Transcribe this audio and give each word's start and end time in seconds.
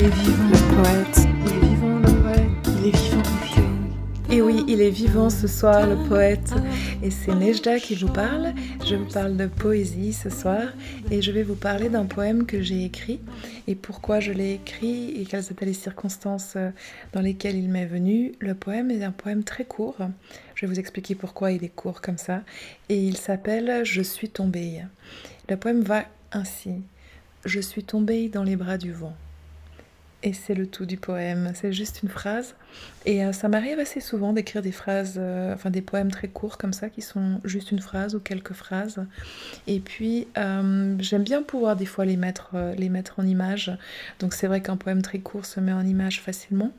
Il 0.00 0.06
est 0.06 0.14
vivant, 0.14 0.48
le 0.48 0.82
poète. 0.82 1.28
Il 1.44 1.52
est 1.52 1.68
vivant, 1.68 1.98
le 1.98 2.22
poète. 2.22 2.68
Il 2.78 2.86
est 2.86 2.96
vivant, 2.96 3.22
Et 4.30 4.40
oui, 4.40 4.64
il 4.66 4.80
est 4.80 4.88
vivant 4.88 5.28
ce 5.28 5.46
soir, 5.46 5.86
le 5.86 6.08
poète. 6.08 6.54
Et 7.02 7.10
c'est 7.10 7.34
Nejda 7.34 7.78
qui 7.78 7.96
vous 7.96 8.08
parle. 8.08 8.54
Je 8.82 8.94
vous 8.94 9.12
parle 9.12 9.36
de 9.36 9.44
poésie 9.44 10.14
ce 10.14 10.30
soir. 10.30 10.68
Et 11.10 11.20
je 11.20 11.30
vais 11.32 11.42
vous 11.42 11.54
parler 11.54 11.90
d'un 11.90 12.06
poème 12.06 12.46
que 12.46 12.62
j'ai 12.62 12.82
écrit. 12.82 13.20
Et 13.66 13.74
pourquoi 13.74 14.20
je 14.20 14.32
l'ai 14.32 14.54
écrit 14.54 15.20
et 15.20 15.26
quelles 15.26 15.44
étaient 15.50 15.66
les 15.66 15.74
circonstances 15.74 16.54
euh, 16.56 16.70
dans 17.12 17.20
lesquelles 17.20 17.56
il 17.56 17.68
m'est 17.68 17.84
venu. 17.84 18.32
Le 18.40 18.54
poème 18.54 18.90
est 18.90 19.04
un 19.04 19.12
poème 19.12 19.44
très 19.44 19.66
court. 19.66 19.98
Je 20.54 20.64
vais 20.64 20.72
vous 20.72 20.80
expliquer 20.80 21.14
pourquoi 21.14 21.52
il 21.52 21.62
est 21.62 21.74
court 21.76 22.00
comme 22.00 22.16
ça. 22.16 22.40
Et 22.88 22.96
il 22.96 23.18
s'appelle 23.18 23.84
Je 23.84 24.00
suis 24.00 24.30
tombée. 24.30 24.80
Le 25.50 25.58
poème 25.58 25.82
va 25.82 26.06
ainsi. 26.32 26.76
Je 27.44 27.60
suis 27.60 27.84
tombée 27.84 28.30
dans 28.30 28.44
les 28.44 28.56
bras 28.56 28.78
du 28.78 28.92
vent. 28.92 29.14
Et 30.22 30.34
c'est 30.34 30.54
le 30.54 30.66
tout 30.66 30.84
du 30.84 30.98
poème, 30.98 31.52
c'est 31.54 31.72
juste 31.72 32.02
une 32.02 32.10
phrase. 32.10 32.54
Et 33.06 33.24
euh, 33.24 33.32
ça 33.32 33.48
m'arrive 33.48 33.78
assez 33.78 34.00
souvent 34.00 34.34
d'écrire 34.34 34.60
des 34.60 34.70
phrases, 34.70 35.14
euh, 35.16 35.54
enfin 35.54 35.70
des 35.70 35.80
poèmes 35.80 36.10
très 36.10 36.28
courts 36.28 36.58
comme 36.58 36.74
ça, 36.74 36.90
qui 36.90 37.00
sont 37.00 37.40
juste 37.44 37.70
une 37.70 37.78
phrase 37.78 38.14
ou 38.14 38.20
quelques 38.20 38.52
phrases. 38.52 39.02
Et 39.66 39.80
puis 39.80 40.28
euh, 40.36 40.94
j'aime 40.98 41.22
bien 41.22 41.42
pouvoir 41.42 41.74
des 41.74 41.86
fois 41.86 42.04
les 42.04 42.18
mettre, 42.18 42.50
les 42.76 42.90
mettre 42.90 43.18
en 43.18 43.26
image. 43.26 43.72
Donc 44.18 44.34
c'est 44.34 44.46
vrai 44.46 44.60
qu'un 44.60 44.76
poème 44.76 45.00
très 45.00 45.20
court 45.20 45.46
se 45.46 45.58
met 45.58 45.72
en 45.72 45.86
image 45.86 46.20
facilement. 46.20 46.72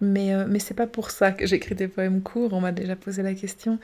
Mais, 0.00 0.32
mais 0.46 0.60
c'est 0.60 0.74
pas 0.74 0.86
pour 0.86 1.10
ça 1.10 1.32
que 1.32 1.46
j'écris 1.46 1.74
des 1.74 1.88
poèmes 1.88 2.22
courts, 2.22 2.52
on 2.52 2.60
m'a 2.60 2.72
déjà 2.72 2.94
posé 2.94 3.22
la 3.22 3.34
question. 3.34 3.80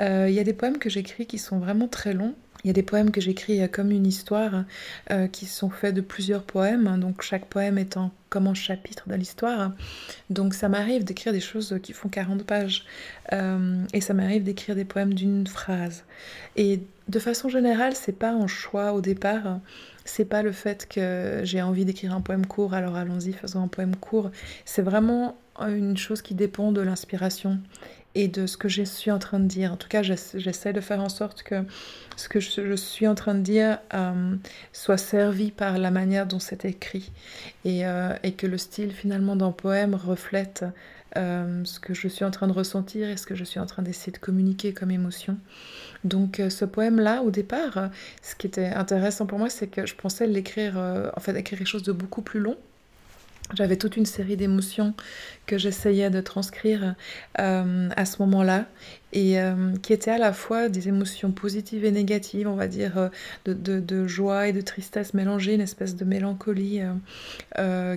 Il 0.00 0.30
y 0.30 0.40
a 0.40 0.44
des 0.44 0.54
poèmes 0.54 0.78
que 0.78 0.88
j'écris 0.88 1.26
qui 1.26 1.36
sont 1.36 1.58
vraiment 1.58 1.88
très 1.88 2.14
longs 2.14 2.34
il 2.64 2.68
y 2.68 2.70
a 2.70 2.72
des 2.72 2.82
poèmes 2.82 3.10
que 3.10 3.20
j'écris 3.20 3.60
euh, 3.60 3.68
comme 3.68 3.90
une 3.90 4.06
histoire 4.06 4.64
euh, 5.10 5.28
qui 5.28 5.46
sont 5.46 5.70
faits 5.70 5.94
de 5.94 6.00
plusieurs 6.00 6.42
poèmes, 6.42 6.86
hein, 6.86 6.98
donc 6.98 7.22
chaque 7.22 7.46
poème 7.46 7.78
étant 7.78 8.10
comme 8.30 8.46
un 8.46 8.54
chapitre 8.54 9.08
de 9.08 9.14
l'histoire. 9.14 9.72
Donc 10.30 10.54
ça 10.54 10.68
m'arrive 10.68 11.04
d'écrire 11.04 11.32
des 11.32 11.40
choses 11.40 11.78
qui 11.82 11.92
font 11.92 12.08
40 12.08 12.44
pages 12.44 12.84
euh, 13.32 13.84
et 13.92 14.00
ça 14.00 14.14
m'arrive 14.14 14.42
d'écrire 14.42 14.74
des 14.74 14.84
poèmes 14.84 15.14
d'une 15.14 15.46
phrase. 15.46 16.04
Et 16.56 16.80
de 17.08 17.18
façon 17.18 17.48
générale, 17.48 17.94
c'est 17.94 18.18
pas 18.18 18.30
un 18.30 18.46
choix 18.46 18.92
au 18.94 19.00
départ. 19.00 19.60
C'est 20.06 20.24
pas 20.24 20.42
le 20.42 20.52
fait 20.52 20.86
que 20.88 21.40
j'ai 21.44 21.62
envie 21.62 21.84
d'écrire 21.84 22.14
un 22.14 22.20
poème 22.20 22.46
court, 22.46 22.74
alors 22.74 22.96
allons-y, 22.96 23.32
faisons 23.32 23.62
un 23.62 23.68
poème 23.68 23.96
court. 23.96 24.30
C'est 24.64 24.82
vraiment 24.82 25.36
une 25.60 25.96
chose 25.96 26.20
qui 26.20 26.34
dépend 26.34 26.72
de 26.72 26.80
l'inspiration 26.80 27.58
et 28.14 28.28
de 28.28 28.46
ce 28.46 28.56
que 28.56 28.68
je 28.68 28.82
suis 28.82 29.10
en 29.10 29.18
train 29.18 29.40
de 29.40 29.46
dire. 29.46 29.72
En 29.72 29.76
tout 29.76 29.88
cas, 29.88 30.02
j'essaie 30.02 30.72
de 30.72 30.80
faire 30.80 31.00
en 31.00 31.08
sorte 31.08 31.42
que 31.42 31.64
ce 32.16 32.28
que 32.28 32.40
je, 32.40 32.76
suis 32.76 33.08
en 33.08 33.14
train 33.14 33.34
de 33.34 33.40
dire 33.40 33.78
euh, 33.92 34.36
soit 34.72 34.96
servi 34.96 35.50
par 35.50 35.78
la 35.78 35.90
manière 35.90 36.26
dont 36.26 36.38
c'est 36.38 36.64
écrit 36.64 37.10
et, 37.64 37.86
euh, 37.86 38.14
que 38.36 38.46
le 38.46 38.58
style 38.58 38.92
finalement 38.92 39.36
d'un 39.36 39.50
poème 39.50 39.94
reflète 39.94 40.64
euh, 41.16 41.64
ce 41.64 41.78
que 41.78 41.94
je 41.94 42.08
suis 42.08 42.24
en 42.24 42.30
train 42.30 42.46
de 42.46 42.52
ressentir 42.52 43.08
et 43.08 43.16
ce 43.16 43.26
que 43.26 43.34
je 43.34 43.44
suis 43.44 43.60
en 43.60 43.66
train 43.66 43.82
d'essayer 43.82 44.12
de 44.12 44.18
communiquer 44.18 44.72
comme 44.72 44.90
émotion. 44.90 45.38
Donc 46.04 46.40
ce 46.50 46.64
poème-là, 46.64 47.22
au 47.22 47.30
départ, 47.30 47.90
ce 48.22 48.34
qui 48.36 48.46
était 48.46 48.66
intéressant 48.66 49.26
pour 49.26 49.38
moi, 49.38 49.48
c'est 49.48 49.68
que 49.68 49.86
je 49.86 49.94
pensais 49.94 50.26
l'écrire, 50.26 50.76
en 50.76 51.20
fait, 51.20 51.36
écrire 51.36 51.58
quelque 51.58 51.68
chose 51.68 51.82
de 51.82 51.92
beaucoup 51.92 52.20
plus 52.22 52.40
long 52.40 52.56
j'avais 53.52 53.76
toute 53.76 53.96
une 53.96 54.06
série 54.06 54.36
d'émotions 54.36 54.94
que 55.46 55.58
j'essayais 55.58 56.08
de 56.10 56.20
transcrire 56.20 56.94
euh, 57.38 57.88
à 57.94 58.04
ce 58.04 58.22
moment-là 58.22 58.66
et 59.14 59.40
euh, 59.40 59.54
qui 59.80 59.92
étaient 59.92 60.10
à 60.10 60.18
la 60.18 60.32
fois 60.32 60.68
des 60.68 60.88
émotions 60.88 61.30
positives 61.30 61.84
et 61.84 61.90
négatives, 61.90 62.46
on 62.48 62.56
va 62.56 62.66
dire, 62.66 62.98
euh, 62.98 63.08
de, 63.46 64.06
joie 64.06 64.48
et 64.48 64.52
de 64.52 64.60
tristesse 64.60 65.14
mélangées, 65.14 65.54
une 65.54 65.60
espèce 65.60 65.96
de 65.96 66.04
mélancolie 66.04 66.80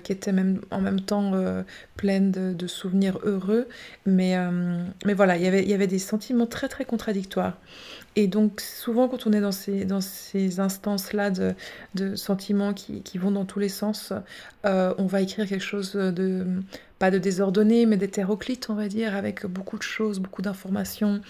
qui 0.03 0.11
était 0.11 0.31
même 0.31 0.61
en 0.71 0.79
même 0.79 1.01
temps 1.01 1.33
pleine 1.95 2.31
de, 2.31 2.67
souvenirs 2.67 3.19
heureux. 3.23 3.67
Mais, 4.05 4.35
mais 5.05 5.13
voilà, 5.13 5.37
y 5.37 5.47
il 5.47 5.69
y 5.69 5.73
avait 5.73 5.87
des 5.87 5.99
sentiments 5.99 6.45
très 6.45 6.67
très 6.67 6.85
contradictoires. 6.85 7.57
Et 8.17 8.25
donc 8.25 8.61
souvent 8.61 9.07
quand 9.07 9.27
on 9.27 9.31
est 9.31 9.41
dans 9.41 9.51
ces, 9.51 9.85
dans 9.85 10.01
ces 10.01 10.59
instances-là 10.59 11.29
de, 11.29 11.53
de, 11.93 12.15
sentiments 12.15 12.73
qui, 12.73 13.03
qui, 13.03 13.19
vont 13.19 13.29
dans 13.29 13.45
tous 13.45 13.59
les 13.59 13.69
sens, 13.69 14.11
euh, 14.65 14.91
on 14.97 15.05
va 15.05 15.21
écrire 15.21 15.47
quelque 15.47 15.63
chose 15.63 15.93
de 15.93 16.43
pas 16.99 17.11
de 17.11 17.17
désordonné, 17.17 17.85
mais 17.85 17.97
d'hétéroclite, 17.97 18.69
on 18.69 18.73
va 18.73 18.87
dire, 18.87 19.15
avec 19.15 19.45
beaucoup 19.45 19.77
de 19.77 19.83
choses, 19.83 20.19
beaucoup 20.19 20.41
d'informations, 20.41 21.21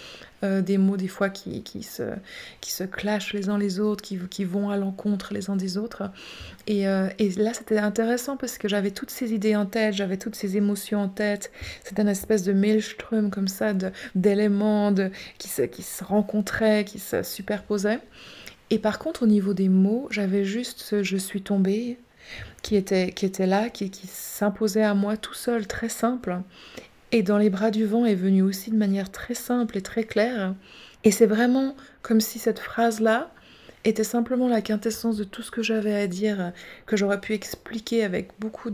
euh, 0.44 0.62
des 0.62 0.78
mots 0.78 0.98
des 0.98 1.08
fois 1.08 1.30
qui, 1.30 1.64
qui, 1.64 1.84
se, 1.84 2.04
qui 2.62 2.72
se 2.72 2.84
clashent 2.84 3.34
les 3.34 3.50
uns 3.50 3.58
les 3.58 3.80
autres, 3.80 4.02
qui, 4.02 4.18
qui 4.30 4.46
vont 4.46 4.70
à 4.70 4.78
l'encontre 4.78 5.34
les 5.34 5.50
uns 5.50 5.56
des 5.56 5.78
autres. 5.78 6.04
Et, 6.68 6.88
euh, 6.88 7.10
et 7.20 7.30
là, 7.32 7.54
c'était 7.54 7.78
intéressant 7.78 8.38
parce 8.38 8.58
que 8.58 8.68
j'avais 8.68 8.92
toutes 8.92 9.12
ces 9.12 9.34
idées 9.34 9.56
en 9.56 9.66
tête, 9.66 9.94
j'avais 9.94 10.18
toutes 10.18 10.36
ces 10.36 10.56
émotions 10.56 11.02
en 11.02 11.10
tête. 11.10 11.52
C'était 11.84 12.02
une 12.02 12.08
espèce 12.08 12.44
de 12.44 12.54
maelstrom 12.54 13.30
comme 13.30 13.48
ça, 13.48 13.74
d'éléments 14.16 14.94
qui, 15.38 15.50
se, 15.50 15.64
qui 15.64 15.84
se 15.84 16.04
rencontraient, 16.04 16.86
qui 16.86 17.00
se 17.00 17.24
superposaient. 17.24 18.00
Et 18.70 18.80
par 18.80 19.00
contre, 19.00 19.24
au 19.24 19.28
niveau 19.28 19.54
des 19.54 19.70
mots, 19.70 20.08
j'avais 20.12 20.44
juste 20.44 20.80
ce 20.80 21.04
je 21.04 21.18
suis 21.18 21.42
tombée, 21.42 21.98
qui 22.62 22.76
était, 22.76 23.12
qui 23.12 23.26
était 23.26 23.48
là, 23.48 23.70
qui, 23.70 23.90
qui 23.90 24.08
s'imposait 24.08 24.84
à 24.84 24.94
moi 24.94 25.18
tout 25.18 25.34
seul, 25.34 25.68
très 25.68 25.90
simple. 25.90 26.40
Et 27.12 27.24
dans 27.24 27.38
les 27.38 27.50
bras 27.50 27.72
du 27.72 27.86
vent 27.86 28.06
est 28.06 28.16
venu 28.16 28.42
aussi 28.42 28.72
de 28.72 28.78
manière 28.78 29.12
très 29.12 29.34
simple 29.34 29.78
et 29.78 29.82
très 29.82 30.04
claire. 30.04 30.54
Et 31.04 31.12
c'est 31.12 31.26
vraiment 31.26 31.76
comme 32.02 32.20
si 32.20 32.40
cette 32.40 32.60
phrase-là 32.60 33.32
était 33.86 34.04
simplement 34.04 34.50
la 34.50 34.62
quintessence 34.62 35.16
de 35.16 35.24
tout 35.24 35.42
ce 35.42 35.52
que 35.52 35.64
j'avais 35.64 35.96
à 35.96 36.08
dire, 36.08 36.52
que 36.86 36.98
j'aurais 36.98 37.22
pu 37.22 37.34
expliquer 37.34 38.04
avec 38.04 38.32
beaucoup 38.40 38.70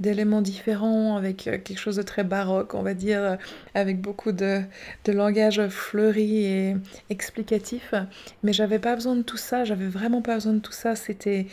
d'éléments 0.00 0.42
différents, 0.42 1.16
avec 1.16 1.36
quelque 1.36 1.78
chose 1.78 1.96
de 1.96 2.02
très 2.02 2.24
baroque, 2.24 2.74
on 2.74 2.82
va 2.82 2.94
dire, 2.94 3.38
avec 3.74 4.00
beaucoup 4.00 4.32
de, 4.32 4.62
de 5.04 5.12
langage 5.12 5.68
fleuri 5.68 6.44
et 6.44 6.76
explicatif. 7.10 7.94
Mais 8.42 8.52
j'avais 8.52 8.80
pas 8.80 8.96
besoin 8.96 9.14
de 9.14 9.22
tout 9.22 9.36
ça, 9.36 9.64
j'avais 9.64 9.86
vraiment 9.86 10.22
pas 10.22 10.34
besoin 10.34 10.54
de 10.54 10.60
tout 10.60 10.72
ça. 10.72 10.96
C'était 10.96 11.46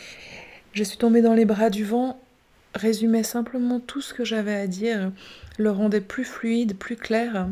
je 0.74 0.82
suis 0.82 0.98
tombée 0.98 1.22
dans 1.22 1.34
les 1.34 1.44
bras 1.44 1.70
du 1.70 1.84
vent, 1.84 2.20
résumait 2.74 3.22
simplement 3.22 3.80
tout 3.80 4.00
ce 4.00 4.12
que 4.12 4.24
j'avais 4.24 4.54
à 4.54 4.66
dire, 4.66 5.12
le 5.56 5.70
rendait 5.70 6.00
plus 6.00 6.24
fluide, 6.24 6.76
plus 6.76 6.96
clair. 6.96 7.48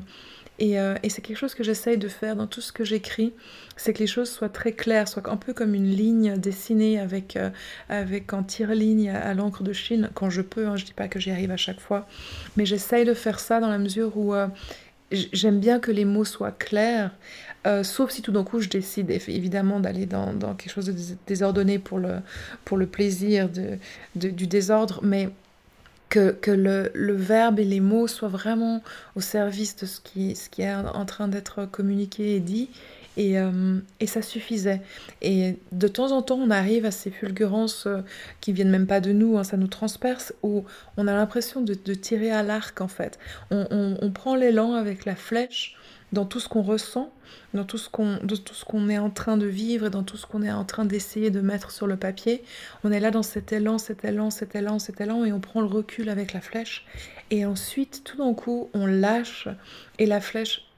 Et, 0.58 0.78
euh, 0.78 0.96
et 1.02 1.08
c'est 1.08 1.22
quelque 1.22 1.38
chose 1.38 1.54
que 1.54 1.64
j'essaye 1.64 1.96
de 1.96 2.08
faire 2.08 2.36
dans 2.36 2.46
tout 2.46 2.60
ce 2.60 2.72
que 2.72 2.84
j'écris, 2.84 3.32
c'est 3.76 3.92
que 3.92 4.00
les 4.00 4.06
choses 4.06 4.30
soient 4.30 4.48
très 4.48 4.72
claires, 4.72 5.08
soient 5.08 5.30
un 5.30 5.36
peu 5.36 5.54
comme 5.54 5.74
une 5.74 5.88
ligne 5.88 6.36
dessinée 6.36 7.00
avec, 7.00 7.36
euh, 7.36 7.50
avec 7.88 8.32
en 8.32 8.42
tire-ligne 8.42 9.10
à, 9.10 9.32
l'encre 9.34 9.62
de 9.62 9.72
Chine, 9.72 10.10
quand 10.14 10.30
je 10.30 10.42
peux, 10.42 10.66
hein, 10.66 10.76
je 10.76 10.84
dis 10.84 10.92
pas 10.92 11.08
que 11.08 11.18
j'y 11.18 11.30
arrive 11.30 11.50
à 11.50 11.56
chaque 11.56 11.80
fois, 11.80 12.06
mais 12.56 12.66
j'essaye 12.66 13.04
de 13.04 13.14
faire 13.14 13.40
ça 13.40 13.60
dans 13.60 13.70
la 13.70 13.78
mesure 13.78 14.16
où 14.16 14.34
euh, 14.34 14.46
j'aime 15.12 15.60
bien 15.60 15.78
que 15.78 15.90
les 15.90 16.04
mots 16.04 16.24
soient 16.24 16.52
clairs, 16.52 17.10
euh, 17.66 17.84
sauf 17.84 18.10
si 18.10 18.22
tout 18.22 18.32
d'un 18.32 18.44
coup 18.44 18.60
je 18.60 18.68
décide 18.68 19.10
évidemment 19.10 19.80
d'aller 19.80 20.06
dans, 20.06 20.36
quelque 20.54 20.72
chose 20.72 20.86
de 20.86 21.16
désordonné 21.26 21.78
pour 21.78 21.98
le, 21.98 22.86
plaisir 22.86 23.48
du 24.14 24.46
désordre, 24.46 25.00
mais 25.02 25.30
que, 26.08 26.36
le, 26.50 27.12
verbe 27.14 27.58
et 27.58 27.64
les 27.64 27.80
mots 27.80 28.06
soient 28.06 28.28
vraiment 28.28 28.82
au 29.16 29.20
service 29.20 29.76
de 29.76 29.86
ce 29.86 30.00
qui 30.00 30.62
est 30.62 30.74
en 30.74 31.04
train 31.06 31.28
d'être 31.28 31.66
communiqué 31.66 32.36
et 32.36 32.40
dit. 32.40 32.68
Et, 33.16 33.38
euh, 33.38 33.78
et, 34.00 34.06
ça 34.06 34.22
suffisait. 34.22 34.80
Et 35.20 35.56
de 35.70 35.88
temps 35.88 36.12
en 36.12 36.22
temps, 36.22 36.38
on 36.38 36.50
arrive 36.50 36.86
à 36.86 36.90
ces 36.90 37.10
fulgurances 37.10 37.86
euh, 37.86 37.98
qui 38.40 38.52
viennent 38.52 38.70
même 38.70 38.86
pas 38.86 39.00
de 39.00 39.12
nous, 39.12 39.36
hein, 39.36 39.44
ça 39.44 39.58
nous 39.58 39.66
transperce, 39.66 40.32
où 40.42 40.64
on 40.96 41.06
a 41.06 41.12
l'impression 41.12 41.60
de, 41.60 41.74
tirer 41.74 42.30
à 42.30 42.42
l'arc 42.42 42.80
en 42.80 42.88
fait. 42.88 43.18
On, 43.50 44.10
prend 44.14 44.34
l'élan 44.34 44.74
avec 44.74 45.04
la 45.04 45.14
flèche 45.14 45.76
dans 46.12 46.24
tout 46.24 46.40
ce 46.40 46.48
qu'on 46.48 46.62
ressent, 46.62 47.12
dans 47.54 47.64
tout 47.64 47.78
ce 47.78 47.88
qu'on 47.88 48.18
tout 48.18 48.54
ce 48.54 48.64
qu'on 48.64 48.88
est 48.88 48.98
en 48.98 49.10
train 49.10 49.36
de 49.36 49.46
vivre 49.46 49.88
dans 49.88 50.02
tout 50.02 50.16
ce 50.16 50.26
qu'on 50.26 50.42
est 50.42 50.52
en 50.52 50.64
train 50.64 50.84
d'essayer 50.84 51.30
de 51.30 51.40
mettre 51.40 51.70
sur 51.70 51.86
le 51.86 51.96
papier. 51.96 52.42
On 52.84 52.92
est 52.92 53.00
là 53.00 53.10
dans 53.10 53.22
cet 53.22 53.52
élan, 53.52 53.78
cet 53.78 54.04
élan, 54.04 54.30
cet 54.30 54.54
élan, 54.54 54.78
cet 54.78 55.00
élan 55.00 55.24
et 55.24 55.32
on 55.32 55.40
prend 55.40 55.60
le 55.60 55.66
recul 55.66 56.08
avec 56.08 56.32
la 56.32 56.40
flèche 56.40 56.86
et 57.30 57.44
ensuite 57.46 58.02
tout 58.04 58.18
d'un 58.18 58.34
coup 58.34 58.70
on 58.74 58.86
lâche 58.86 59.48
et 59.98 60.06
la 60.06 60.20
flèche 60.20 60.71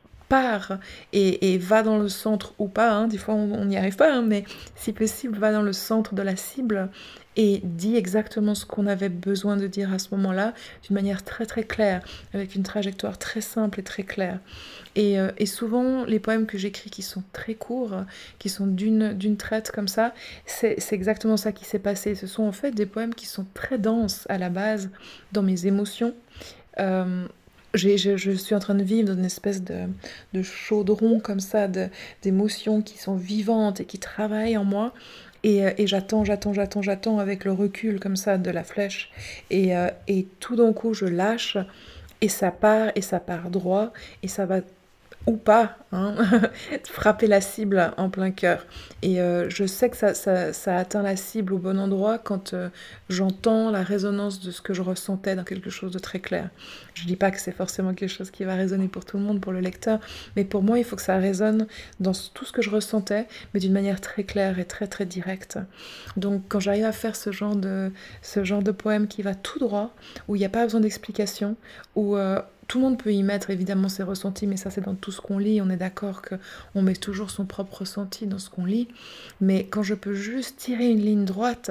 et, 1.13 1.59
va 1.59 1.83
dans 1.83 1.99
le 1.99 2.09
centre 2.09 2.55
ou 2.59 2.69
pas, 2.69 2.93
hein. 2.93 3.09
des 3.09 3.19
fois 3.19 3.35
on 3.35 3.65
n'y 3.65 3.77
arrive 3.77 3.97
pas, 3.97 4.13
hein, 4.13 4.23
mais 4.23 4.45
si 4.77 4.93
possible 4.93 5.39
va 5.39 5.53
dans 5.53 5.63
le 5.63 5.73
centre 5.73 6.15
de 6.15 6.23
la 6.23 6.37
cible 6.37 6.89
et 7.37 7.61
dit 7.65 7.97
exactement 7.97 8.55
ce 8.55 8.65
qu'on 8.65 8.87
avait 8.87 9.09
besoin 9.09 9.57
de 9.57 9.67
dire 9.67 9.93
à 9.93 9.99
ce 9.99 10.09
moment-là 10.13 10.55
d'une 10.87 10.95
manière 10.95 11.25
très 11.25 11.47
très 11.47 11.65
claire, 11.65 12.03
avec 12.33 12.55
une 12.55 12.63
trajectoire 12.63 13.19
très 13.19 13.41
simple 13.41 13.81
et 13.81 13.83
très 13.83 14.05
claire. 14.05 14.39
Et, 14.95 15.19
euh, 15.19 15.31
et 15.39 15.47
souvent, 15.47 16.05
les 16.05 16.21
poèmes 16.21 16.47
que 16.47 16.59
j'écris 16.59 16.91
qui 16.91 17.03
sont 17.03 17.25
très 17.33 17.55
courts, 17.55 18.05
qui 18.39 18.49
sont 18.49 18.67
d'une 18.67 19.37
traite 19.37 19.73
comme 19.73 19.89
ça, 19.89 20.15
c'est 20.47 20.79
exactement 20.93 21.37
ça 21.37 21.51
qui 21.51 21.65
s'est 21.65 21.81
passé. 21.81 22.15
Ce 22.15 22.27
sont 22.27 22.45
en 22.45 22.53
fait 22.53 22.71
des 22.71 22.87
poèmes 22.87 23.15
qui 23.15 23.27
sont 23.27 23.47
très 23.55 23.79
denses 23.79 24.27
à 24.29 24.39
la 24.39 24.51
base 24.51 24.91
dans 25.33 25.43
mes 25.43 25.67
émotions. 25.67 26.15
Euh, 26.79 27.27
je, 27.75 28.37
suis 28.37 28.55
en 28.55 28.59
train 28.59 28.75
de 28.75 28.83
vivre 28.83 29.09
dans 29.09 29.19
une 29.19 29.25
espèce 29.25 29.63
de, 29.63 30.43
chaudron 30.43 31.21
comme 31.21 31.41
ça 31.41 31.69
d'émotions 32.23 32.83
qui 32.83 32.99
sont 32.99 33.17
vivantes 33.17 33.81
et 33.81 33.85
qui 33.85 33.99
travaillent 33.99 34.57
en 34.57 34.65
moi 34.65 34.93
Et, 35.43 35.63
et 35.79 35.87
j'attends, 35.87 36.25
j'attends, 36.25 36.53
j'attends, 36.53 36.83
j'attends 36.83 37.19
avec 37.19 37.45
le 37.45 37.53
recul 37.53 38.01
comme 38.01 38.17
ça 38.17 38.39
de 38.39 38.51
la 38.51 38.65
flèche. 38.65 39.11
Et, 39.51 39.73
et 40.09 40.27
tout 40.41 40.57
d'un 40.57 40.73
coup, 40.73 40.95
je 40.95 41.07
lâche 41.07 41.59
et 42.21 42.29
ça 42.29 42.51
part 42.51 42.91
et 42.95 43.03
ça 43.03 43.21
part 43.21 43.51
droit 43.51 43.93
et 44.23 44.29
ça 44.29 44.47
va 44.47 44.61
ou 45.27 45.37
pas, 45.37 45.79
hein, 45.93 46.15
frapper 46.85 47.27
la 47.27 47.41
cible 47.41 47.93
en 47.97 48.11
plein 48.11 48.31
cœur. 48.31 48.67
Et 49.03 49.21
euh, 49.21 49.49
je 49.49 49.65
sais 49.65 49.89
que 49.89 49.97
ça, 49.97 50.77
atteint 50.77 51.03
la 51.03 51.17
cible 51.17 51.55
au 51.55 51.59
bon 51.59 51.79
endroit 51.79 52.19
quand 52.19 52.53
euh, 52.53 52.69
j'entends 53.09 53.71
la 53.71 53.83
résonance 53.83 54.41
de 54.41 54.51
ce 54.51 54.61
que 54.61 54.75
je 54.75 54.83
ressentais 54.83 55.35
dans 55.35 55.45
quelque 55.45 55.71
chose 55.71 55.93
de 55.93 55.99
très 55.99 56.21
clair. 56.21 56.51
Je 56.95 57.07
dis 57.07 57.17
pas 57.17 57.31
que 57.31 57.41
c'est 57.41 57.53
forcément 57.53 57.95
quelque 57.95 58.11
chose 58.11 58.31
qui 58.31 58.45
va 58.45 58.55
résonner 58.55 58.89
pour 58.89 59.05
tout 59.05 59.17
le 59.17 59.23
monde, 59.23 59.41
pour 59.41 59.53
le 59.53 59.61
lecteur, 59.61 59.99
mais 60.37 60.45
pour 60.45 60.63
moi, 60.63 60.79
il 60.79 60.85
faut 60.85 60.97
que 60.97 61.03
ça 61.03 61.17
résonne 61.17 61.67
dans 62.01 62.13
tout 62.35 62.45
ce 62.45 62.53
que 62.53 62.61
je 62.61 62.71
ressentais, 62.71 63.27
mais 63.53 63.61
d'une 63.61 63.73
manière 63.73 64.01
très 64.01 64.25
claire 64.25 64.59
et 64.59 64.65
très 64.65 64.87
très 64.87 65.07
directe. 65.07 65.59
Donc 66.17 66.43
quand 66.49 66.61
j'arrive 66.61 66.85
à 66.85 66.93
faire 66.93 67.17
ce 67.17 67.33
genre 67.33 67.57
de, 67.57 67.91
ce 68.21 68.45
genre 68.45 68.63
de 68.63 68.73
poème 68.73 69.09
qui 69.09 69.23
va 69.23 69.35
tout 69.35 69.59
droit, 69.59 69.95
où 70.29 70.37
il 70.37 70.41
n'y 70.41 70.45
a 70.45 70.51
pas 70.51 70.65
besoin 70.65 70.81
d'explication, 70.81 71.57
où 71.95 72.17
euh, 72.17 72.41
tout 72.69 72.79
le 72.79 72.85
monde 72.85 72.99
peut 72.99 73.13
y 73.13 73.23
mettre 73.23 73.51
évidemment 73.51 73.89
ses 73.89 74.03
ressentis, 74.03 74.47
mais 74.47 74.57
ça 74.57 74.71
c'est 74.71 74.81
dans 74.81 74.95
tout 74.95 75.13
ce 75.13 75.21
qu'on 75.21 75.39
lit. 75.39 75.61
On 75.61 75.71
est 75.71 75.77
d'accord 75.77 76.23
qu'on 76.23 76.83
met 76.83 76.95
toujours 76.95 77.31
son 77.31 77.45
propre 77.45 77.81
ressenti 77.81 78.27
dans 78.27 78.39
ce 78.39 78.51
qu'on 78.51 78.65
lit. 78.65 78.89
Mais 79.41 79.67
quand 79.67 79.83
je 79.83 79.95
peux 79.95 80.15
juste 80.15 80.57
tirer 80.57 80.89
une 80.91 81.01
ligne 81.01 81.25
droite, 81.25 81.71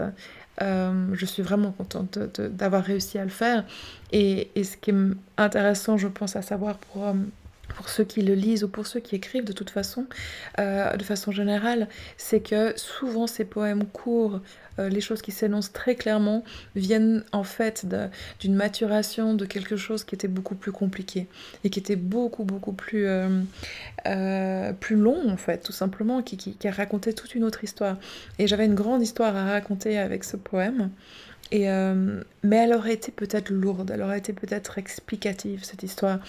euh, 0.62 1.08
je 1.14 1.26
suis 1.26 1.42
vraiment 1.42 1.72
contente 1.72 2.20
d'avoir 2.38 2.84
réussi 2.84 3.18
à 3.18 3.24
le 3.24 3.32
faire. 3.32 3.66
Et, 4.12 4.50
ce 4.56 4.78
qui 4.78 4.92
est 4.92 4.96
intéressant, 5.38 5.98
je 5.98 6.08
pense, 6.08 6.36
à 6.36 6.42
savoir 6.42 6.78
pour... 6.78 7.14
Pour 7.76 7.90
ceux 7.90 8.04
qui 8.04 8.22
le 8.22 8.36
lisent 8.36 8.64
ou 8.64 8.68
pour 8.68 8.88
ceux 8.88 9.00
qui 9.00 9.16
écrivent 9.16 9.44
de 9.44 9.54
toute 9.54 9.70
façon, 9.70 10.06
euh, 10.60 10.96
de 10.96 11.04
façon 11.04 11.32
générale, 11.32 11.88
c'est 12.18 12.40
que 12.40 12.74
souvent 12.78 13.28
ces 13.28 13.46
poèmes 13.46 13.86
courts, 13.86 14.42
euh, 14.80 14.90
les 14.90 15.02
choses 15.02 15.22
qui 15.22 15.32
s'énoncent 15.32 15.72
très 15.72 15.96
clairement, 15.96 16.44
viennent 16.76 17.24
en 17.32 17.44
fait 17.44 17.86
d'une 18.40 18.56
maturation 18.56 19.34
de 19.34 19.46
quelque 19.46 19.76
chose 19.76 20.04
qui 20.04 20.16
était 20.16 20.28
beaucoup 20.28 20.56
plus 20.56 20.72
compliqué 20.72 21.28
et 21.64 21.70
qui 21.70 21.80
était 21.80 21.96
beaucoup 21.96 22.44
beaucoup 22.44 22.74
plus, 22.74 23.06
euh, 23.08 24.74
plus 24.80 24.96
long 24.96 25.30
en 25.30 25.38
fait, 25.38 25.60
tout 25.60 25.72
simplement, 25.72 26.22
qui, 26.22 26.38
qui, 26.38 26.56
qui 26.56 26.68
a 26.68 26.72
raconté 26.72 27.14
toute 27.14 27.36
une 27.36 27.44
autre 27.44 27.64
histoire. 27.64 27.98
Et 28.40 28.48
j'avais 28.48 28.66
une 28.66 28.76
grande 28.76 29.02
histoire 29.02 29.36
à 29.36 29.46
raconter 29.46 29.98
avec 29.98 30.24
ce 30.24 30.38
poème. 30.38 30.90
Et, 31.52 31.70
euh, 31.70 32.22
mais 32.42 32.56
elle 32.58 32.74
aurait 32.74 32.94
été 32.94 33.12
peut-être 33.12 33.52
lourde, 33.52 33.92
elle 33.94 34.02
aurait 34.02 34.18
été 34.18 34.34
peut-être 34.34 34.78
explicative, 34.78 35.64
cette 35.64 35.84
histoire. 35.84 36.20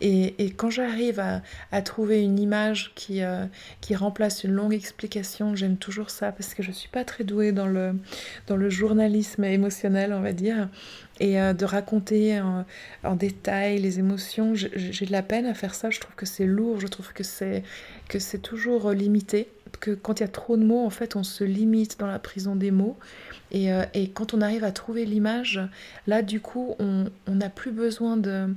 Et, 0.00 0.34
et 0.44 0.50
quand 0.50 0.68
j'arrive 0.68 1.20
à, 1.20 1.82
trouver 1.82 2.22
une 2.22 2.38
image 2.38 2.92
qui, 2.94 3.22
euh, 3.22 3.46
qui 3.80 3.94
remplace 3.94 4.44
une 4.44 4.52
longue 4.52 4.74
explication, 4.74 5.54
j'aime 5.54 5.78
toujours 5.78 6.10
ça, 6.10 6.32
parce 6.32 6.54
que 6.54 6.62
je 6.62 6.68
ne 6.68 6.74
suis 6.74 6.90
pas 6.90 7.04
très 7.04 7.24
douée 7.24 7.52
dans 7.52 7.66
le, 7.66 7.94
dans 8.46 8.56
le 8.56 8.68
journalisme 8.68 9.44
émotionnel, 9.44 10.12
on 10.12 10.20
va 10.20 10.32
dire. 10.32 10.68
Et 11.20 11.40
euh, 11.40 11.54
de 11.54 11.64
raconter 11.64 12.40
en, 12.40 12.66
en, 13.04 13.14
détail 13.14 13.78
les 13.78 14.00
émotions, 14.00 14.54
j'ai 14.54 15.06
de 15.06 15.12
la 15.12 15.22
peine 15.22 15.46
à 15.46 15.54
faire 15.54 15.74
ça, 15.74 15.88
je 15.88 16.00
trouve 16.00 16.14
que 16.14 16.26
c'est 16.26 16.46
lourd, 16.46 16.80
je 16.80 16.88
trouve 16.88 17.12
que 17.12 17.22
c'est 17.22 17.62
toujours 18.42 18.90
limité 18.90 19.48
que 19.78 19.92
quand 19.92 20.20
il 20.20 20.22
y 20.22 20.26
a 20.26 20.28
trop 20.28 20.56
de 20.56 20.64
mots, 20.64 20.84
en 20.84 20.90
fait, 20.90 21.16
on 21.16 21.22
se 21.22 21.44
limite 21.44 21.98
dans 21.98 22.06
la 22.06 22.18
prison 22.18 22.56
des 22.56 22.70
mots. 22.70 22.96
Et, 23.50 23.72
euh, 23.72 23.84
quand 24.14 24.34
on 24.34 24.40
arrive 24.40 24.64
à 24.64 24.72
trouver 24.72 25.04
l'image, 25.04 25.60
là, 26.06 26.22
du 26.22 26.40
coup, 26.40 26.74
on 26.78 27.06
n'a 27.28 27.50
plus 27.50 27.70
besoin 27.70 28.16
de 28.16 28.48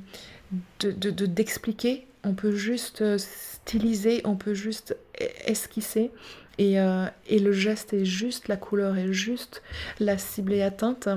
d'expliquer. 0.80 1.94
De, 1.94 1.98
de, 1.98 2.30
on 2.30 2.34
peut 2.34 2.56
juste 2.56 3.02
euh, 3.02 3.18
styliser, 3.18 4.22
on 4.26 4.36
peut 4.36 4.54
juste 4.54 4.98
esquisser. 5.46 6.12
Et, 6.58 6.80
euh, 6.80 7.06
et, 7.28 7.40
le 7.40 7.52
geste 7.52 7.94
est 7.94 8.06
juste, 8.06 8.48
la 8.48 8.58
couleur 8.58 8.98
est 8.98 9.14
juste, 9.14 9.62
la 10.00 10.18
cible 10.18 10.54
est 10.54 10.64
atteinte. 10.64 11.08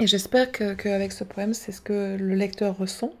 Et 0.00 0.06
j'espère 0.06 0.50
qu'avec 0.50 1.12
ce 1.12 1.24
poème, 1.24 1.54
c'est 1.54 1.72
ce 1.72 1.80
que 1.80 2.16
le 2.16 2.34
lecteur 2.34 2.76
ressent. 2.76 3.14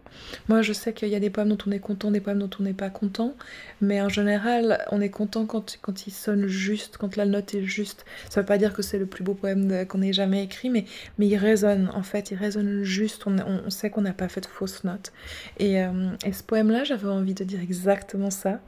Moi, 0.48 0.62
je 0.62 0.72
sais 0.72 0.92
qu'il 0.92 1.08
y 1.08 1.14
a 1.14 1.20
des 1.20 1.30
poèmes 1.30 1.48
dont 1.48 1.58
on 1.66 1.70
est 1.70 1.78
content, 1.78 2.10
des 2.10 2.20
poèmes 2.20 2.38
dont 2.38 2.50
on 2.58 2.62
n'est 2.62 2.72
pas 2.72 2.90
content, 2.90 3.34
mais 3.80 4.00
en 4.00 4.08
général, 4.08 4.84
on 4.90 5.00
est 5.00 5.10
content 5.10 5.46
quand, 5.46 5.78
quand 5.82 6.06
il 6.06 6.10
sonne 6.10 6.46
juste, 6.46 6.96
quand 6.96 7.16
la 7.16 7.26
note 7.26 7.54
est 7.54 7.62
juste. 7.62 8.04
Ça 8.28 8.40
ne 8.40 8.42
veut 8.42 8.46
pas 8.46 8.58
dire 8.58 8.72
que 8.72 8.82
c'est 8.82 8.98
le 8.98 9.06
plus 9.06 9.24
beau 9.24 9.34
poème 9.34 9.86
qu'on 9.86 10.02
ait 10.02 10.12
jamais 10.12 10.44
écrit, 10.44 10.70
mais, 10.70 10.84
mais 11.18 11.26
il 11.26 11.36
résonne, 11.36 11.90
en 11.94 12.02
fait, 12.02 12.30
il 12.30 12.36
résonne 12.36 12.82
juste, 12.82 13.26
on, 13.26 13.36
on, 13.38 13.70
sait 13.70 13.90
qu'on 13.90 14.02
n'a 14.02 14.12
pas 14.12 14.28
fait 14.28 14.40
de 14.40 14.46
fausses 14.46 14.84
notes. 14.84 15.12
Et, 15.58 15.82
euh, 15.82 16.10
et 16.24 16.32
ce 16.32 16.42
poème-là, 16.42 16.84
j'avais 16.84 17.08
envie 17.08 17.34
de 17.34 17.44
dire 17.44 17.60
exactement 17.60 18.30
ça. 18.30 18.60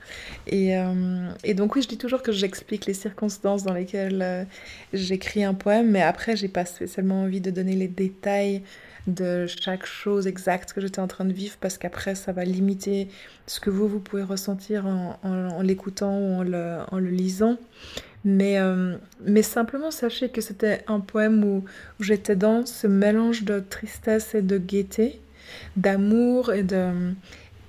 Et, 0.47 0.77
euh, 0.77 1.31
et, 1.45 1.55
donc 1.55 1.75
oui, 1.75 1.83
je 1.83 1.89
dis 1.89 1.99
toujours 1.99 2.23
que 2.23 2.33
j'explique 2.33 2.87
les 2.87 2.95
circonstances 2.95 3.65
dans 3.65 3.75
lesquelles 3.75 4.23
euh, 4.23 4.45
j'écris 4.93 5.45
un 5.45 5.55
poème, 5.55 5.91
mais 5.91 6.03
après, 6.03 6.37
j'ai 6.37 6.49
pas 6.49 6.65
spécialement 6.65 7.23
envie 7.23 7.41
de 7.41 7.51
donner 7.51 7.75
les 7.75 7.89
détails 7.89 8.63
de 9.07 9.47
chaque 9.47 9.87
chose 9.87 10.27
exacte 10.27 10.73
que 10.73 10.81
j'étais 10.81 11.01
en 11.01 11.09
train 11.09 11.25
de 11.25 11.33
vivre 11.33 11.57
parce 11.61 11.79
qu'après 11.79 12.15
ça 12.15 12.33
va 12.33 12.45
limiter 12.45 13.09
ce 13.47 13.61
que 13.61 13.71
vous, 13.71 13.89
vous 13.89 14.01
pouvez 14.01 14.23
ressentir 14.23 14.87
en, 14.87 15.63
l'écoutant 15.63 16.19
ou 16.19 16.41
en 16.41 16.43
le, 16.43 17.11
lisant. 17.11 17.59
Mais, 18.25 18.61
euh, 18.61 18.97
mais 19.25 19.43
simplement 19.43 19.91
sachez 19.91 20.29
que 20.29 20.41
c'était 20.41 20.85
un 20.87 21.01
poème 21.01 21.43
où, 21.45 21.65
j'étais 21.99 22.37
dans 22.37 22.65
ce 22.67 22.87
mélange 22.87 23.43
de 23.43 23.59
tristesse 23.59 24.37
et 24.37 24.43
de 24.43 24.59
gaieté, 24.59 25.21
d'amour 25.77 26.53
et 26.53 26.63
de, 26.63 26.93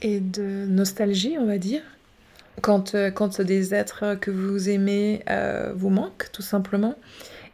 et 0.03 0.19
de 0.19 0.65
nostalgie, 0.67 1.37
on 1.39 1.47
va 1.47 1.57
dire. 1.57 1.81
Quand, 2.61 2.93
euh, 2.93 3.09
quand 3.09 3.41
des 3.41 3.73
êtres 3.73 4.15
que 4.21 4.29
vous 4.29 4.69
aimez 4.69 5.23
euh, 5.27 5.73
vous 5.75 5.89
manquent, 5.89 6.29
tout 6.31 6.43
simplement 6.43 6.95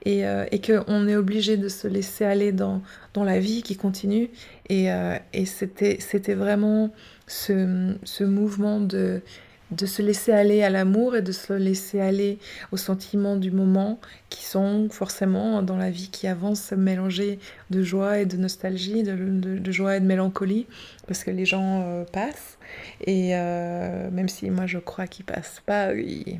et, 0.05 0.25
euh, 0.25 0.45
et 0.51 0.61
qu'on 0.61 1.07
est 1.07 1.15
obligé 1.15 1.57
de 1.57 1.67
se 1.69 1.87
laisser 1.87 2.25
aller 2.25 2.51
dans, 2.51 2.81
dans 3.13 3.23
la 3.23 3.39
vie 3.39 3.63
qui 3.63 3.75
continue. 3.75 4.29
Et, 4.69 4.91
euh, 4.91 5.17
et 5.33 5.45
c'était 5.45 6.33
vraiment 6.33 6.91
ce, 7.27 7.95
ce 8.03 8.23
mouvement 8.23 8.79
de, 8.79 9.21
de 9.71 9.85
se 9.85 10.01
laisser 10.01 10.31
aller 10.31 10.63
à 10.63 10.69
l'amour 10.69 11.15
et 11.15 11.21
de 11.21 11.31
se 11.31 11.53
laisser 11.53 11.99
aller 11.99 12.39
aux 12.71 12.77
sentiments 12.77 13.35
du 13.35 13.51
moment 13.51 13.99
qui 14.29 14.43
sont 14.43 14.89
forcément 14.89 15.61
dans 15.61 15.77
la 15.77 15.91
vie 15.91 16.09
qui 16.09 16.27
avance 16.27 16.71
mélangés 16.71 17.39
de 17.69 17.83
joie 17.83 18.19
et 18.19 18.25
de 18.25 18.37
nostalgie, 18.37 19.03
de, 19.03 19.15
de, 19.15 19.71
joie 19.71 19.97
et 19.97 19.99
de 19.99 20.05
mélancolie, 20.05 20.65
parce 21.07 21.23
que 21.23 21.31
les 21.31 21.45
gens 21.45 21.83
euh, 21.83 22.03
passent. 22.05 22.57
Et 23.05 23.35
euh, 23.35 24.09
même 24.11 24.27
si 24.27 24.49
moi 24.49 24.67
je 24.67 24.77
crois 24.77 25.07
qu'ils 25.07 25.25
passent 25.25 25.61
pas, 25.65 25.93
ils, 25.93 26.39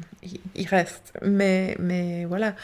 restent. 0.67 1.13
Mais, 1.23 1.75
mais 1.79 2.25
voilà, 2.25 2.55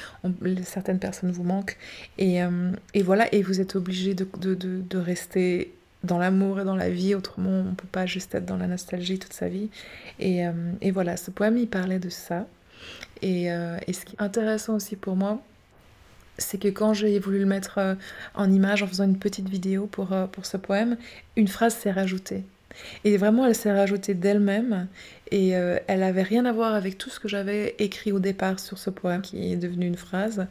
certaines 0.63 0.99
personnes 0.99 1.31
vous 1.31 1.43
manquent. 1.43 1.77
Et, 2.17 2.43
euh, 2.43 2.71
et 2.93 3.03
voilà, 3.03 3.33
et 3.33 3.41
vous 3.41 3.61
êtes 3.61 3.75
obligé 3.75 4.13
de, 4.13 4.27
de 4.55 4.97
rester 4.97 5.73
dans 6.05 6.17
l'amour 6.17 6.59
et 6.59 6.63
dans 6.63 6.75
la 6.75 6.89
vie, 6.89 7.15
autrement 7.15 7.49
on 7.49 7.63
ne 7.63 7.75
peut 7.75 7.87
pas 7.91 8.05
juste 8.05 8.35
être 8.35 8.45
dans 8.45 8.57
la 8.57 8.67
nostalgie 8.67 9.19
toute 9.19 9.33
sa 9.33 9.47
vie. 9.47 9.69
Et, 10.19 10.45
euh, 10.47 10.51
voilà, 10.93 11.17
ce 11.17 11.31
poème, 11.31 11.57
il 11.57 11.67
parlait 11.67 11.99
de 11.99 12.09
ça. 12.09 12.47
Et, 13.21 13.51
euh, 13.51 13.77
et, 13.87 13.93
ce 13.93 14.05
qui 14.05 14.15
est 14.15 14.21
intéressant 14.21 14.75
aussi 14.75 14.95
pour 14.95 15.15
moi, 15.15 15.41
c'est 16.37 16.59
que 16.59 16.67
quand 16.67 16.93
j'ai 16.93 17.17
voulu 17.19 17.39
le 17.39 17.45
mettre 17.45 17.77
euh, 17.77 17.95
en 18.33 18.51
image 18.51 18.83
en 18.83 18.87
faisant 18.87 19.05
une 19.05 19.17
petite 19.17 19.49
vidéo 19.49 19.87
pour, 19.87 20.09
pour 20.31 20.45
ce 20.45 20.57
poème, 20.57 20.97
une 21.35 21.47
phrase 21.47 21.75
s'est 21.75 21.91
rajoutée. 21.91 22.43
Et 23.05 23.15
vraiment, 23.15 23.45
elle 23.45 23.55
s'est 23.55 23.71
rajoutée 23.71 24.13
d'elle-même 24.13 24.87
et 25.31 25.51
elle 25.51 25.99
n'avait 26.01 26.23
rien 26.23 26.43
à 26.43 26.51
voir 26.51 26.73
avec 26.73 26.97
tout 26.97 27.09
ce 27.09 27.21
que 27.21 27.29
j'avais 27.29 27.73
écrit 27.79 28.11
au 28.11 28.19
départ 28.19 28.59
sur 28.59 28.77
ce 28.77 28.89
poème 28.89 29.21
qui 29.21 29.53
est 29.53 29.55
devenu 29.55 29.87
une 29.87 29.95
phrase. 29.95 30.45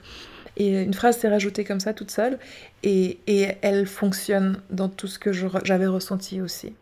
Et 0.57 0.83
une 0.83 0.95
phrase 0.95 1.19
s'est 1.19 1.29
rajoutée 1.29 1.65
comme 1.65 1.81
ça 1.81 1.95
toute 1.95 2.11
seule 2.11 2.39
et, 2.83 3.19
et 3.27 3.49
elle 3.63 3.87
fonctionne 3.87 4.61
dans 4.71 4.89
tout 4.89 5.09
ce 5.09 5.19
que 5.19 5.33
j'avais 5.33 5.87
ressenti 5.87 6.41
aussi. 6.41 6.75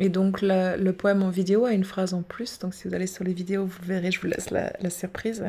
Et 0.00 0.08
donc 0.08 0.40
le 0.42 0.90
poème 0.92 1.22
en 1.22 1.30
vidéo 1.30 1.64
a 1.64 1.72
une 1.72 1.84
phrase 1.84 2.14
en 2.14 2.22
plus, 2.22 2.58
donc 2.60 2.72
si 2.72 2.86
vous 2.86 2.94
allez 2.94 3.08
sur 3.08 3.24
les 3.24 3.32
vidéos, 3.32 3.64
vous 3.64 3.78
verrez, 3.82 4.12
je 4.12 4.20
vous 4.20 4.28
laisse 4.28 4.50
la, 4.50 4.90
surprise. 4.90 5.44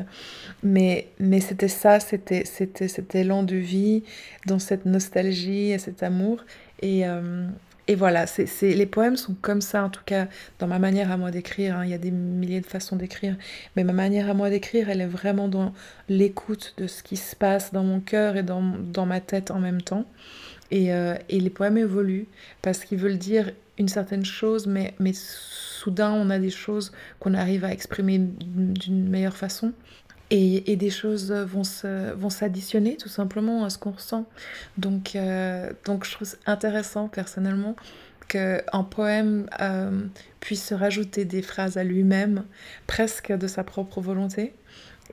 Mais, 0.63 1.07
mais 1.19 1.39
c'était 1.39 1.67
ça, 1.67 1.99
c'était 1.99 2.45
cet 2.45 3.15
élan 3.15 3.43
de 3.43 3.55
vie, 3.55 4.03
dans 4.47 4.59
cette 4.59 4.85
nostalgie 4.85 5.71
et 5.71 5.77
cet 5.77 6.01
amour. 6.01 6.43
Et, 6.81 7.07
euh, 7.07 7.47
et 7.89 7.95
voilà, 7.95 8.27
c'est, 8.27 8.45
les 8.61 8.85
poèmes 8.85 9.17
sont 9.17 9.35
comme 9.41 9.61
ça, 9.61 9.83
en 9.83 9.89
tout 9.89 10.03
cas, 10.05 10.27
dans 10.59 10.67
ma 10.67 10.77
manière 10.77 11.11
à 11.11 11.17
moi 11.17 11.31
d'écrire. 11.31 11.75
Hein. 11.75 11.85
Il 11.85 11.89
y 11.89 11.95
a 11.95 11.97
des 11.97 12.11
milliers 12.11 12.61
de 12.61 12.67
façons 12.67 12.95
d'écrire, 12.95 13.35
mais 13.75 13.83
ma 13.83 13.93
manière 13.93 14.29
à 14.29 14.35
moi 14.35 14.51
d'écrire, 14.51 14.91
elle 14.91 15.01
est 15.01 15.07
vraiment 15.07 15.47
dans 15.47 15.73
l'écoute 16.07 16.75
de 16.77 16.85
ce 16.85 17.01
qui 17.01 17.17
se 17.17 17.35
passe 17.35 17.73
dans 17.73 17.83
mon 17.83 17.99
cœur 17.99 18.37
et 18.37 18.43
dans, 18.43 18.61
dans 18.61 19.07
ma 19.07 19.21
tête 19.21 19.49
en 19.49 19.57
même 19.57 19.81
temps. 19.81 20.05
Et, 20.69 20.93
euh, 20.93 21.15
et 21.29 21.39
les 21.39 21.49
poèmes 21.49 21.79
évoluent 21.79 22.27
parce 22.61 22.85
qu'ils 22.85 22.99
veulent 22.99 23.17
dire 23.17 23.53
une 23.79 23.87
certaine 23.87 24.23
chose, 24.23 24.67
mais, 24.67 24.93
mais 24.99 25.13
soudain, 25.15 26.11
on 26.11 26.29
a 26.29 26.37
des 26.37 26.51
choses 26.51 26.91
qu'on 27.19 27.33
arrive 27.33 27.65
à 27.65 27.71
exprimer 27.71 28.19
d'une 28.19 29.09
meilleure 29.09 29.35
façon. 29.35 29.73
Et, 30.31 30.75
des 30.75 30.89
choses 30.91 31.31
vont 31.31 32.29
s'additionner 32.29 32.97
tout 32.97 33.09
simplement 33.09 33.65
à 33.65 33.69
ce 33.69 33.79
qu'on 33.79 33.91
ressent. 33.91 34.25
Donc, 34.77 35.15
euh, 35.15 35.71
donc 35.85 36.05
je 36.05 36.11
trouve 36.11 36.35
intéressant 36.45 37.07
personnellement 37.07 37.75
qu'un 38.27 38.83
poème 38.83 39.49
euh, 39.59 40.03
puisse 40.39 40.63
se 40.67 40.75
rajouter 40.75 41.25
des 41.25 41.41
phrases 41.41 41.77
à 41.77 41.83
lui-même, 41.83 42.45
presque 42.85 43.31
de 43.31 43.47
sa 43.47 43.63
propre 43.63 44.01
volonté. 44.01 44.53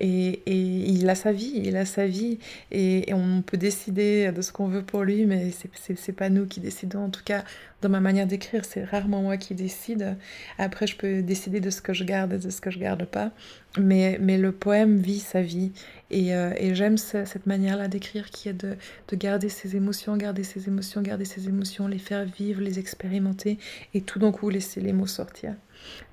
Et, 0.01 0.43
il 0.47 1.09
a 1.09 1.15
sa 1.15 1.33
vie, 1.33 1.53
il 1.65 1.77
a 1.77 1.85
sa 1.85 2.07
vie, 2.07 2.39
et, 2.71 3.13
on 3.13 3.43
peut 3.43 3.57
décider 3.57 4.31
de 4.33 4.43
ce 4.43 4.53
qu'on 4.53 4.69
veut 4.69 4.83
pour 4.83 5.03
lui, 5.05 5.27
mais 5.27 5.51
c'est 5.97 6.13
pas 6.13 6.29
nous 6.29 6.47
qui 6.47 6.61
décidons. 6.61 7.05
En 7.05 7.11
tout 7.11 7.25
cas, 7.25 7.45
dans 7.83 7.89
ma 7.89 8.01
manière 8.01 8.27
d'écrire, 8.27 8.65
c'est 8.65 8.85
rarement 8.85 9.23
moi 9.23 9.37
qui 9.37 9.55
décide. 9.55 10.17
Après, 10.59 10.87
je 10.87 10.97
peux 10.97 11.23
décider 11.23 11.61
de 11.61 11.71
ce 11.71 11.81
que 11.81 11.93
je 11.93 12.05
garde 12.05 12.33
et 12.33 12.39
de 12.39 12.51
ce 12.51 12.61
que 12.61 12.71
je 12.71 12.79
garde 12.79 13.05
pas. 13.05 13.31
Mais, 13.79 14.19
mais 14.21 14.39
le 14.39 14.53
poème 14.53 14.99
vit 14.99 15.21
sa 15.21 15.43
vie. 15.43 15.73
Et, 16.11 16.35
euh, 16.35 16.53
et 16.57 16.75
j'aime 16.75 16.97
cette 16.97 17.47
manière-là 17.47 17.89
d'écrire 17.89 18.31
qui 18.31 18.49
est 18.49 18.53
de, 18.53 18.77
de, 19.09 19.17
garder 19.17 19.49
ses 19.49 19.77
émotions, 19.77 20.17
garder 20.17 20.45
ses 20.45 20.69
émotions, 20.69 21.03
garder 21.03 21.25
ses 21.25 21.49
émotions, 21.49 21.89
les 21.89 21.99
faire 21.99 22.25
vivre, 22.25 22.61
les 22.61 22.79
expérimenter 22.79 23.59
et 23.95 24.01
tout 24.01 24.19
d'un 24.19 24.33
coup 24.33 24.49
laisser 24.49 24.81
les 24.81 24.93
mots 24.93 25.07
sortir. 25.07 25.55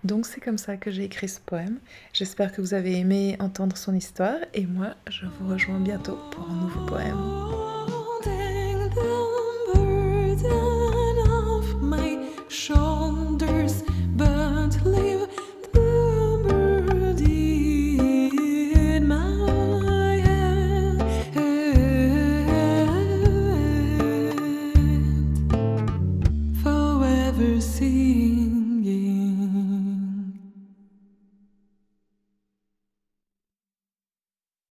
Donc 0.04 0.26
c'est 0.26 0.42
comme 0.42 0.58
ça 0.58 0.78
que 0.78 0.92
j'ai 0.92 1.04
écrit 1.04 1.30
ce 1.30 1.40
poème. 1.40 1.78
J'espère 2.12 2.52
que 2.52 2.62
vous 2.62 2.74
avez 2.74 2.98
aimé 2.98 3.36
entendre 3.40 3.78
son 3.78 3.94
histoire 3.94 4.38
et 4.54 4.66
moi 4.66 4.96
je 5.10 5.26
vous 5.26 5.50
rejoins 5.50 5.80
bientôt 5.80 6.18
pour 6.32 6.50
un 6.50 6.56
nouveau 6.56 6.86
poème. 6.86 7.73